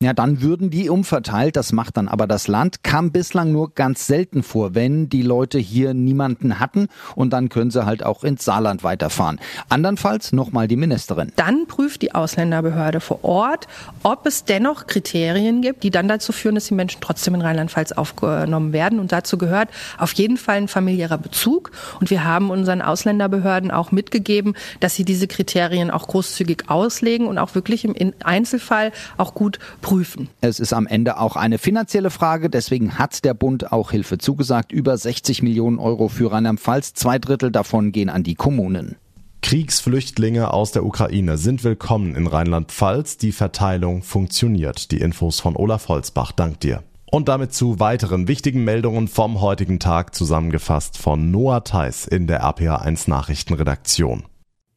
Ja, 0.00 0.12
dann 0.12 0.42
würden 0.42 0.70
die 0.70 0.90
umverteilt. 0.90 1.56
Das 1.56 1.72
macht 1.72 1.96
dann 1.96 2.06
aber 2.06 2.28
das 2.28 2.46
Land. 2.46 2.84
Kam 2.84 3.10
bislang 3.10 3.50
nur 3.50 3.74
ganz 3.74 4.06
selten 4.06 4.44
vor, 4.44 4.76
wenn 4.76 5.08
die 5.08 5.22
Leute 5.22 5.58
hier 5.58 5.92
niemanden 5.92 6.60
hatten 6.60 6.86
und 7.16 7.32
dann 7.32 7.48
können 7.48 7.72
sie 7.72 7.84
halt 7.84 8.04
auch 8.04 8.22
ins 8.22 8.44
Saarland 8.44 8.84
weiterfahren. 8.84 9.40
Andernfalls 9.68 10.32
nochmal 10.32 10.68
die 10.68 10.76
Ministerin. 10.76 11.32
Dann 11.34 11.66
prüft 11.66 12.02
die 12.02 12.14
Ausländerbehörde 12.14 13.00
vor 13.00 13.24
Ort, 13.24 13.66
ob 14.04 14.24
es 14.26 14.44
dennoch 14.44 14.86
Kriterien 14.86 15.62
gibt, 15.62 15.82
die 15.82 15.90
dann 15.90 16.06
dazu 16.06 16.30
führen, 16.30 16.54
dass 16.54 16.66
die 16.66 16.74
Menschen 16.74 17.00
trotzdem 17.00 17.34
in 17.34 17.40
Rheinland-Pfalz 17.40 17.90
aufgenommen 17.90 18.72
werden. 18.72 19.00
Und 19.00 19.10
dazu 19.10 19.36
gehört 19.36 19.68
auf 19.98 20.12
jeden 20.12 20.36
Fall 20.36 20.58
ein 20.58 20.68
familiärer 20.68 21.18
Bezug. 21.18 21.72
Und 21.98 22.10
wir 22.10 22.22
haben 22.22 22.50
unseren 22.50 22.82
Ausländerbehörden 22.82 23.72
auch 23.72 23.90
mitgegeben, 23.90 24.54
dass 24.78 24.94
sie 24.94 25.04
diese 25.04 25.26
Kriterien 25.26 25.90
auch 25.90 26.06
großzügig 26.06 26.68
auslegen 26.68 27.26
und 27.26 27.38
auch 27.38 27.56
wirklich 27.56 27.84
im 27.84 28.14
Einzelfall 28.22 28.92
auch 29.16 29.34
gut. 29.34 29.58
Es 30.42 30.60
ist 30.60 30.74
am 30.74 30.86
Ende 30.86 31.18
auch 31.18 31.34
eine 31.34 31.56
finanzielle 31.56 32.10
Frage. 32.10 32.50
Deswegen 32.50 32.98
hat 32.98 33.24
der 33.24 33.32
Bund 33.32 33.72
auch 33.72 33.90
Hilfe 33.90 34.18
zugesagt. 34.18 34.70
Über 34.70 34.96
60 34.96 35.42
Millionen 35.42 35.78
Euro 35.78 36.08
für 36.08 36.30
Rheinland-Pfalz. 36.30 36.92
Zwei 36.92 37.18
Drittel 37.18 37.50
davon 37.50 37.90
gehen 37.90 38.10
an 38.10 38.22
die 38.22 38.34
Kommunen. 38.34 38.96
Kriegsflüchtlinge 39.40 40.52
aus 40.52 40.72
der 40.72 40.84
Ukraine 40.84 41.38
sind 41.38 41.64
willkommen 41.64 42.14
in 42.16 42.26
Rheinland-Pfalz. 42.26 43.16
Die 43.16 43.32
Verteilung 43.32 44.02
funktioniert. 44.02 44.90
Die 44.90 45.00
Infos 45.00 45.40
von 45.40 45.56
Olaf 45.56 45.88
Holzbach. 45.88 46.32
Dank 46.32 46.60
dir. 46.60 46.82
Und 47.10 47.28
damit 47.28 47.54
zu 47.54 47.80
weiteren 47.80 48.28
wichtigen 48.28 48.64
Meldungen 48.64 49.08
vom 49.08 49.40
heutigen 49.40 49.78
Tag 49.78 50.14
zusammengefasst 50.14 50.98
von 50.98 51.30
Noah 51.30 51.64
Theis 51.64 52.06
in 52.06 52.26
der 52.26 52.44
RPA1 52.44 53.08
Nachrichtenredaktion. 53.08 54.24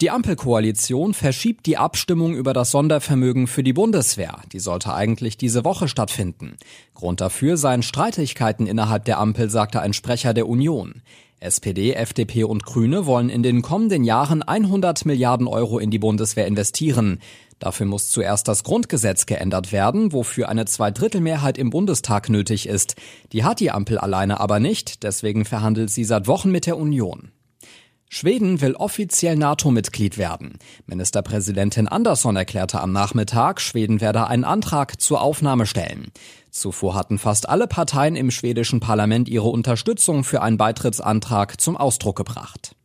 Die 0.02 0.10
Ampelkoalition 0.10 1.14
verschiebt 1.14 1.68
die 1.68 1.78
Abstimmung 1.78 2.34
über 2.34 2.54
das 2.54 2.72
Sondervermögen 2.72 3.46
für 3.46 3.62
die 3.62 3.72
Bundeswehr. 3.72 4.42
Die 4.52 4.60
sollte 4.60 4.96
eigentlich 4.96 5.38
diese 5.38 5.64
Woche 5.64 5.88
stattfinden. 5.88 6.58
Grund 6.96 7.22
dafür 7.22 7.56
seien 7.56 7.84
Streitigkeiten 7.84 8.66
innerhalb 8.66 9.06
der 9.06 9.20
Ampel, 9.20 9.52
sagte 9.52 9.80
ein 9.80 9.94
Sprecher 9.94 10.34
der 10.34 10.50
Union. 10.50 11.04
SPD, 11.40 11.94
FDP 11.94 12.46
und 12.46 12.66
Grüne 12.66 13.06
wollen 13.06 13.30
in 13.30 13.44
den 13.44 13.62
kommenden 13.62 14.04
Jahren 14.04 14.42
100 14.42 15.06
Milliarden 15.06 15.46
Euro 15.46 15.78
in 15.78 15.92
die 15.92 16.00
Bundeswehr 16.00 16.48
investieren. 16.48 17.20
Dafür 17.60 17.86
muss 17.86 18.10
zuerst 18.10 18.48
das 18.48 18.64
Grundgesetz 18.64 19.28
geändert 19.28 19.72
werden, 19.72 20.14
wofür 20.14 20.50
eine 20.50 20.66
Zweidrittelmehrheit 20.66 21.60
im 21.60 21.70
Bundestag 21.70 22.28
nötig 22.28 22.68
ist. 22.68 22.96
Die 23.34 23.44
hat 23.44 23.60
die 23.60 23.70
Ampel 23.70 24.00
alleine 24.00 24.40
aber 24.40 24.60
nicht, 24.60 25.04
deswegen 25.04 25.46
verhandelt 25.46 25.92
sie 25.92 26.06
seit 26.06 26.26
Wochen 26.26 26.50
mit 26.50 26.66
der 26.66 26.78
Union. 26.78 27.32
Schweden 28.14 28.60
will 28.60 28.76
offiziell 28.76 29.38
NATO-Mitglied 29.38 30.18
werden. 30.18 30.58
Ministerpräsidentin 30.86 31.88
Andersson 31.88 32.36
erklärte 32.36 32.82
am 32.82 32.92
Nachmittag, 32.92 33.62
Schweden 33.62 34.02
werde 34.02 34.28
einen 34.28 34.44
Antrag 34.44 35.00
zur 35.00 35.22
Aufnahme 35.22 35.66
stellen. 35.66 36.12
Zuvor 36.50 36.94
hatten 36.94 37.20
fast 37.20 37.48
alle 37.48 37.68
Parteien 37.68 38.18
im 38.18 38.30
schwedischen 38.30 38.82
Parlament 38.82 39.30
ihre 39.30 39.48
Unterstützung 39.48 40.26
für 40.26 40.42
einen 40.42 40.58
Beitrittsantrag 40.58 41.62
zum 41.62 41.78
Ausdruck 41.78 42.18
gebracht. 42.18 42.76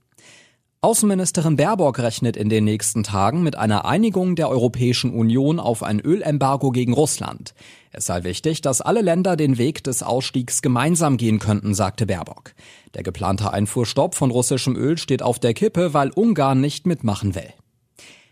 Außenministerin 0.80 1.56
Baerbock 1.56 1.98
rechnet 1.98 2.36
in 2.36 2.48
den 2.48 2.62
nächsten 2.62 3.02
Tagen 3.02 3.42
mit 3.42 3.56
einer 3.56 3.86
Einigung 3.86 4.36
der 4.36 4.48
Europäischen 4.48 5.10
Union 5.10 5.58
auf 5.58 5.82
ein 5.82 5.98
Ölembargo 5.98 6.70
gegen 6.70 6.92
Russland. 6.92 7.54
Es 7.90 8.06
sei 8.06 8.22
wichtig, 8.22 8.60
dass 8.60 8.82
alle 8.82 9.00
Länder 9.00 9.36
den 9.36 9.58
Weg 9.58 9.82
des 9.82 10.04
Ausstiegs 10.04 10.62
gemeinsam 10.62 11.16
gehen 11.16 11.40
könnten, 11.40 11.74
sagte 11.74 12.06
Baerbock. 12.06 12.52
Der 12.96 13.02
geplante 13.02 13.52
Einfuhrstopp 13.52 14.14
von 14.14 14.30
russischem 14.30 14.74
Öl 14.74 14.96
steht 14.96 15.20
auf 15.20 15.38
der 15.38 15.52
Kippe, 15.52 15.92
weil 15.92 16.10
Ungarn 16.12 16.62
nicht 16.62 16.86
mitmachen 16.86 17.34
will. 17.34 17.52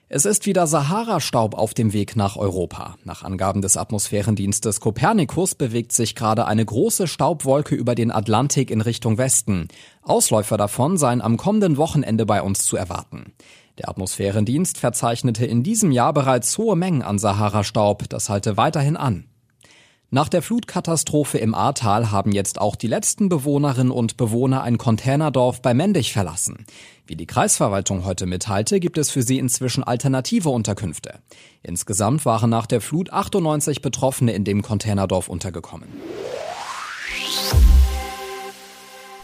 Es 0.09 0.25
ist 0.25 0.47
wieder 0.47 0.67
Sahara-Staub 0.67 1.55
auf 1.55 1.75
dem 1.75 1.93
Weg 1.93 2.17
nach 2.17 2.39
Europa. 2.39 2.97
Nach 3.05 3.23
Angaben 3.23 3.61
des 3.61 3.77
Atmosphärendienstes 3.77 4.81
Copernicus 4.81 5.55
bewegt 5.55 5.93
sich 5.93 6.15
gerade 6.15 6.47
eine 6.47 6.65
große 6.65 7.09
Staubwolke 7.09 7.75
über 7.75 7.95
den 7.95 8.11
Atlantik 8.11 8.71
in 8.71 8.81
Richtung 8.81 9.19
Westen. 9.19 9.69
Ausläufer 10.01 10.57
davon 10.57 10.97
seien 10.97 11.21
am 11.21 11.37
kommenden 11.37 11.77
Wochenende 11.77 12.25
bei 12.25 12.41
uns 12.41 12.65
zu 12.65 12.79
erwarten. 12.79 13.35
Der 13.77 13.91
Atmosphärendienst 13.91 14.79
verzeichnete 14.79 15.45
in 15.45 15.63
diesem 15.63 15.93
Jahr 15.93 16.15
bereits 16.15 16.57
hohe 16.57 16.77
Mengen 16.77 17.03
an 17.03 17.19
Sahara-Staub. 17.19 18.09
Das 18.09 18.31
halte 18.31 18.57
weiterhin 18.57 18.97
an. 18.97 19.27
Nach 20.15 20.29
der 20.29 20.43
Flutkatastrophe 20.43 21.39
im 21.39 21.57
Ahrtal 21.57 22.13
haben 22.13 22.31
jetzt 22.31 22.61
auch 22.61 22.77
die 22.77 22.87
letzten 22.87 23.29
Bewohnerinnen 23.29 23.91
und 23.91 24.17
Bewohner 24.17 24.63
ein 24.63 24.79
Containerdorf 24.79 25.61
bei 25.61 25.75
Mendig 25.75 26.13
verlassen. 26.13 26.67
Wie 27.05 27.17
die 27.17 27.27
Kreisverwaltung 27.27 28.05
heute 28.05 28.25
mitteilte, 28.25 28.79
gibt 28.79 28.97
es 28.97 29.11
für 29.11 29.23
sie 29.23 29.41
inzwischen 29.41 29.83
alternative 29.83 30.51
Unterkünfte. 30.51 31.19
Insgesamt 31.65 32.25
waren 32.27 32.49
nach 32.49 32.67
der 32.67 32.81
Flut 32.81 33.13
98 33.13 33.83
Betroffene 33.83 34.33
in 34.35 34.45
dem 34.45 34.63
Containerdorf 34.63 35.29
untergekommen. 35.29 35.89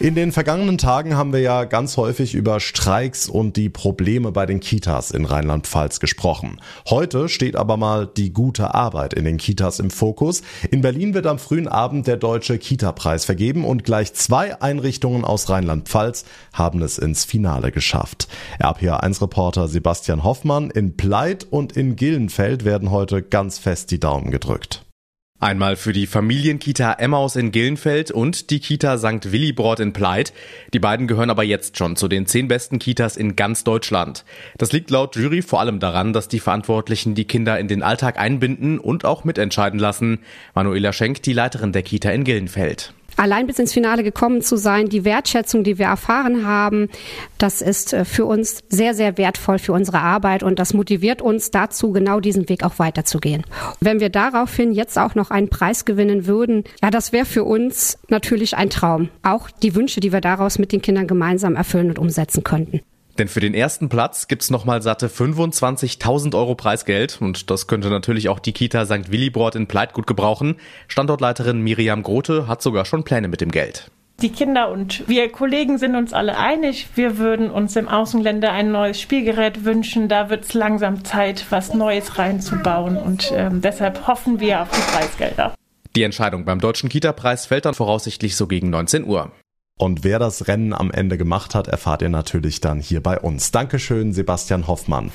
In 0.01 0.15
den 0.15 0.33
vergangenen 0.33 0.79
Tagen 0.79 1.15
haben 1.15 1.35
wir 1.35 1.41
ja 1.41 1.65
ganz 1.65 1.99
häufig 1.99 2.35
über 2.35 2.59
Streiks 2.59 3.29
und 3.29 3.59
die 3.59 3.69
Probleme 3.69 4.33
bei 4.33 4.47
den 4.47 4.59
Kitas 4.59 5.11
in 5.11 5.27
Rheinland-Pfalz 5.27 6.01
gesprochen. 6.01 6.59
Heute 6.89 7.29
steht 7.29 7.55
aber 7.55 7.77
mal 7.77 8.07
die 8.07 8.33
gute 8.33 8.75
Arbeit 8.75 9.13
in 9.13 9.27
den 9.27 9.37
Kitas 9.37 9.79
im 9.79 9.91
Fokus. 9.91 10.41
In 10.71 10.81
Berlin 10.81 11.13
wird 11.13 11.27
am 11.27 11.39
frühen 11.39 11.69
Abend 11.69 12.07
der 12.07 12.17
Deutsche 12.17 12.57
Kita-Preis 12.57 13.27
vergeben 13.27 13.67
und 13.67 13.85
gleich 13.85 14.15
zwei 14.15 14.59
Einrichtungen 14.63 15.23
aus 15.23 15.51
Rheinland-Pfalz 15.51 16.25
haben 16.55 16.81
es 16.81 16.97
ins 16.97 17.27
Finale 17.27 17.71
geschafft. 17.71 18.27
RPA1-Reporter 18.59 19.69
Sebastian 19.69 20.25
Hoffmann 20.25 20.71
in 20.71 20.97
Pleit 20.97 21.47
und 21.51 21.77
in 21.77 21.97
Gillenfeld 21.97 22.65
werden 22.65 22.91
heute 22.91 23.21
ganz 23.21 23.59
fest 23.59 23.91
die 23.91 24.01
Daumen 24.01 24.31
gedrückt. 24.31 24.83
Einmal 25.43 25.77
für 25.77 25.95
die 25.95 26.07
Familienkita 26.07 26.93
Emmaus 26.93 27.35
in 27.35 27.51
Gillenfeld 27.51 28.11
und 28.11 28.51
die 28.51 28.61
Kita 28.61 28.99
St. 28.99 29.33
Willibrord 29.33 29.81
in 29.81 29.95
Pleit. 29.95 30.35
Die 30.75 30.79
beiden 30.79 31.07
gehören 31.07 31.31
aber 31.31 31.45
jetzt 31.45 31.79
schon 31.79 31.97
zu 31.97 32.09
den 32.09 32.27
zehn 32.27 32.47
besten 32.47 32.79
Kitas 32.79 33.17
in 33.17 33.37
ganz 33.37 33.65
Deutschland. 33.65 34.27
Das 34.59 34.73
liegt 34.73 34.91
laut 34.91 35.17
Jury 35.17 35.41
vor 35.41 35.61
allem 35.61 35.81
daran, 35.81 36.13
dass 36.13 36.29
die 36.29 36.41
Verantwortlichen 36.41 37.15
die 37.15 37.25
Kinder 37.25 37.59
in 37.59 37.69
den 37.69 37.83
Alltag 37.83 38.19
einbinden 38.19 38.79
und 38.79 39.07
auch 39.07 39.25
mitentscheiden 39.25 39.81
lassen. 39.81 40.19
Manuela 40.55 40.93
Schenk, 40.93 41.23
die 41.23 41.33
Leiterin 41.33 41.73
der 41.73 41.85
Kita 41.85 42.11
in 42.11 42.25
Gillenfeld 42.25 42.93
allein 43.17 43.47
bis 43.47 43.59
ins 43.59 43.73
Finale 43.73 44.03
gekommen 44.03 44.43
zu 44.43 44.57
sein, 44.57 44.89
die 44.89 45.05
Wertschätzung, 45.05 45.65
die 45.65 45.79
wir 45.79 45.87
erfahren 45.87 46.47
haben, 46.47 46.89
das 47.39 47.63
ist 47.63 47.93
äh, 47.93 48.05
für 48.05 48.25
uns 48.25 48.63
sehr, 48.69 48.95
sehr 48.95 49.19
wertvoll 49.19 49.59
für 49.59 49.73
unsere 49.73 50.01
Arbeit 50.01 50.43
und 50.43 50.59
das 50.59 50.75
motiviert 50.75 51.23
uns 51.23 51.51
dazu, 51.51 51.93
genau 51.93 52.21
diesen 52.21 52.49
Weg 52.49 52.65
auch 52.65 52.79
weiterzugehen. 52.79 53.45
Wenn 53.81 54.01
wir 54.01 54.09
daraufhin 54.09 54.73
jetzt 54.73 54.99
auch 54.99 55.15
noch 55.15 55.31
einen 55.31 55.49
Preis 55.49 55.85
gewinnen 55.85 56.27
würden, 56.27 56.65
ja, 56.83 56.91
das 56.91 57.13
wäre 57.13 57.27
für 57.27 57.45
uns 57.45 57.99
natürlich 58.09 58.57
ein 58.57 58.71
Traum. 58.71 59.09
Auch 59.23 59.51
die 59.51 59.75
Wünsche, 59.75 60.01
die 60.01 60.13
wir 60.13 60.21
daraus 60.21 60.59
mit 60.59 60.73
den 60.73 60.83
Kindern 60.83 61.07
gemeinsam 61.07 61.57
erfüllen 61.57 61.89
und 61.89 61.99
umsetzen 61.99 62.45
könnten. 62.45 62.81
Denn 63.21 63.29
für 63.29 63.41
den 63.41 63.53
ersten 63.53 63.91
Platz 63.91 64.29
gibt's 64.29 64.49
nochmal 64.49 64.81
satte 64.81 65.09
25.000 65.09 66.35
Euro 66.35 66.55
Preisgeld 66.55 67.21
und 67.21 67.51
das 67.51 67.67
könnte 67.67 67.91
natürlich 67.91 68.31
auch 68.31 68.39
die 68.39 68.53
Kita 68.53 68.87
St. 68.87 69.13
Willibrord 69.13 69.57
in 69.57 69.67
Pleit 69.67 69.93
gut 69.93 70.07
gebrauchen. 70.07 70.57
Standortleiterin 70.89 71.61
Miriam 71.61 72.03
Grote 72.03 72.49
hat 72.49 72.63
sogar 72.63 72.87
schon 72.87 73.05
Pläne 73.05 73.29
mit 73.29 73.43
dem 73.43 73.51
Geld. 73.51 73.91
Die 74.23 74.31
Kinder 74.31 74.71
und 74.71 75.07
wir 75.07 75.31
Kollegen 75.31 75.77
sind 75.77 75.97
uns 75.97 76.15
alle 76.15 76.39
einig. 76.39 76.89
Wir 76.95 77.19
würden 77.19 77.51
uns 77.51 77.77
im 77.77 77.89
Außenländer 77.89 78.53
ein 78.53 78.73
neues 78.73 78.99
Spielgerät 78.99 79.67
wünschen. 79.67 80.09
Da 80.09 80.31
wird 80.31 80.47
es 80.47 80.55
langsam 80.55 81.05
Zeit, 81.05 81.45
was 81.51 81.75
Neues 81.75 82.17
reinzubauen. 82.17 82.97
Und 82.97 83.31
ähm, 83.35 83.61
deshalb 83.61 84.07
hoffen 84.07 84.41
wir 84.41 84.63
auf 84.63 84.71
die 84.71 84.93
Preisgelder. 84.93 85.55
Die 85.95 86.05
Entscheidung 86.05 86.47
beim 86.47 86.59
Deutschen 86.59 86.89
Kita-Preis 86.89 87.45
fällt 87.45 87.67
dann 87.67 87.75
voraussichtlich 87.75 88.35
so 88.35 88.47
gegen 88.47 88.71
19 88.71 89.05
Uhr. 89.05 89.31
Und 89.81 90.05
wer 90.05 90.19
das 90.19 90.47
Rennen 90.47 90.75
am 90.75 90.91
Ende 90.91 91.17
gemacht 91.17 91.55
hat, 91.55 91.67
erfahrt 91.67 92.03
ihr 92.03 92.11
natürlich 92.11 92.61
dann 92.61 92.81
hier 92.81 93.03
bei 93.03 93.19
uns. 93.19 93.51
Dankeschön, 93.51 94.13
Sebastian 94.13 94.67
Hoffmann. 94.67 95.11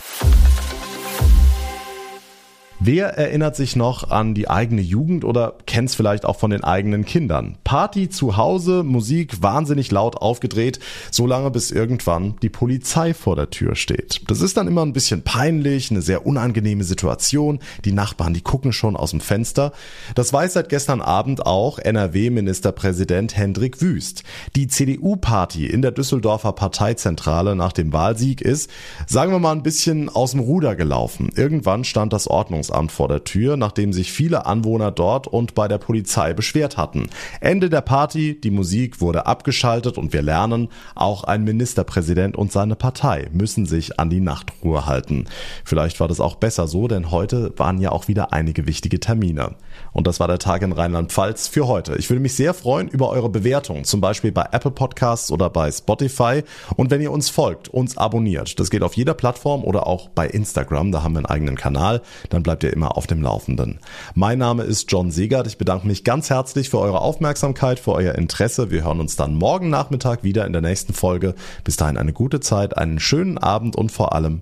Wer 2.87 3.17
erinnert 3.17 3.55
sich 3.55 3.75
noch 3.75 4.11
an 4.11 4.35
die 4.35 4.47
eigene 4.47 4.83
Jugend 4.83 5.25
oder 5.25 5.55
kennt 5.65 5.89
es 5.89 5.95
vielleicht 5.95 6.23
auch 6.23 6.37
von 6.37 6.51
den 6.51 6.63
eigenen 6.63 7.03
Kindern? 7.03 7.57
Party 7.63 8.09
zu 8.09 8.37
Hause, 8.37 8.83
Musik 8.83 9.41
wahnsinnig 9.41 9.89
laut 9.89 10.17
aufgedreht, 10.17 10.77
so 11.09 11.25
lange 11.25 11.49
bis 11.49 11.71
irgendwann 11.71 12.35
die 12.43 12.49
Polizei 12.49 13.15
vor 13.15 13.35
der 13.35 13.49
Tür 13.49 13.73
steht. 13.75 14.21
Das 14.27 14.39
ist 14.39 14.55
dann 14.55 14.67
immer 14.67 14.83
ein 14.83 14.93
bisschen 14.93 15.23
peinlich, 15.23 15.89
eine 15.89 16.03
sehr 16.03 16.27
unangenehme 16.27 16.83
Situation. 16.83 17.57
Die 17.85 17.91
Nachbarn, 17.91 18.35
die 18.35 18.41
gucken 18.41 18.71
schon 18.71 18.95
aus 18.95 19.09
dem 19.09 19.19
Fenster. 19.19 19.71
Das 20.13 20.31
weiß 20.31 20.53
seit 20.53 20.69
gestern 20.69 21.01
Abend 21.01 21.43
auch 21.43 21.79
NRW-Ministerpräsident 21.79 23.35
Hendrik 23.35 23.81
Wüst. 23.81 24.21
Die 24.55 24.67
CDU-Party 24.67 25.65
in 25.65 25.81
der 25.81 25.89
Düsseldorfer 25.89 26.53
Parteizentrale 26.53 27.55
nach 27.55 27.73
dem 27.73 27.93
Wahlsieg 27.93 28.41
ist, 28.41 28.69
sagen 29.07 29.31
wir 29.31 29.39
mal, 29.39 29.53
ein 29.53 29.63
bisschen 29.63 30.07
aus 30.07 30.31
dem 30.31 30.39
Ruder 30.41 30.75
gelaufen. 30.75 31.31
Irgendwann 31.35 31.83
stand 31.83 32.13
das 32.13 32.27
Ordnungs 32.27 32.74
Ordnungsamt 32.75 32.91
vor 32.91 33.07
der 33.07 33.23
Tür, 33.23 33.57
nachdem 33.57 33.93
sich 33.93 34.11
viele 34.11 34.45
Anwohner 34.45 34.91
dort 34.91 35.27
und 35.27 35.55
bei 35.55 35.67
der 35.67 35.77
Polizei 35.77 36.33
beschwert 36.33 36.77
hatten. 36.77 37.09
Ende 37.39 37.69
der 37.69 37.81
Party, 37.81 38.39
die 38.39 38.51
Musik 38.51 39.01
wurde 39.01 39.25
abgeschaltet 39.25 39.97
und 39.97 40.13
wir 40.13 40.21
lernen, 40.21 40.69
auch 40.93 41.23
ein 41.23 41.43
Ministerpräsident 41.43 42.35
und 42.35 42.51
seine 42.51 42.75
Partei 42.75 43.29
müssen 43.31 43.65
sich 43.65 43.99
an 43.99 44.09
die 44.09 44.19
Nachtruhe 44.19 44.85
halten. 44.85 45.25
Vielleicht 45.63 45.99
war 45.99 46.07
das 46.07 46.19
auch 46.19 46.35
besser 46.35 46.67
so, 46.67 46.87
denn 46.87 47.11
heute 47.11 47.53
waren 47.57 47.79
ja 47.79 47.91
auch 47.91 48.07
wieder 48.07 48.33
einige 48.33 48.67
wichtige 48.67 48.99
Termine. 48.99 49.55
Und 49.95 50.07
das 50.07 50.19
war 50.19 50.27
der 50.27 50.39
Tag 50.39 50.61
in 50.61 50.73
Rheinland-Pfalz 50.73 51.47
für 51.47 51.67
heute. 51.67 51.95
Ich 51.95 52.09
würde 52.09 52.19
mich 52.19 52.35
sehr 52.35 52.53
freuen 52.53 52.89
über 52.89 53.09
eure 53.09 53.29
Bewertung, 53.29 53.85
zum 53.85 54.01
Beispiel 54.01 54.33
bei 54.33 54.45
Apple 54.51 54.71
Podcasts 54.71 55.31
oder 55.31 55.49
bei 55.49 55.71
Spotify. 55.71 56.43
Und 56.75 56.91
wenn 56.91 56.99
ihr 56.99 57.13
uns 57.13 57.29
folgt, 57.29 57.69
uns 57.69 57.97
abonniert, 57.97 58.59
das 58.59 58.69
geht 58.69 58.83
auf 58.83 58.95
jeder 58.95 59.13
Plattform 59.13 59.63
oder 59.63 59.87
auch 59.87 60.09
bei 60.09 60.27
Instagram, 60.27 60.91
da 60.91 61.01
haben 61.01 61.13
wir 61.13 61.19
einen 61.19 61.27
eigenen 61.27 61.55
Kanal, 61.55 62.01
dann 62.29 62.43
bleibt 62.43 62.65
ihr 62.65 62.73
immer 62.73 62.97
auf 62.97 63.07
dem 63.07 63.21
Laufenden. 63.21 63.79
Mein 64.15 64.37
Name 64.37 64.63
ist 64.63 64.91
John 64.91 65.11
Segert. 65.11 65.47
Ich 65.47 65.57
bedanke 65.57 65.87
mich 65.87 66.03
ganz 66.03 66.29
herzlich 66.29 66.69
für 66.69 66.79
eure 66.79 66.99
Aufmerksamkeit, 66.99 67.79
für 67.79 67.93
euer 67.93 68.15
Interesse. 68.15 68.71
Wir 68.71 68.83
hören 68.83 68.99
uns 68.99 69.15
dann 69.15 69.35
morgen 69.35 69.69
Nachmittag 69.69 70.25
wieder 70.25 70.45
in 70.45 70.51
der 70.51 70.61
nächsten 70.61 70.93
Folge. 70.93 71.35
Bis 71.63 71.77
dahin 71.77 71.95
eine 71.95 72.11
gute 72.11 72.41
Zeit, 72.41 72.77
einen 72.77 72.99
schönen 72.99 73.37
Abend 73.37 73.77
und 73.77 73.93
vor 73.93 74.11
allem 74.11 74.41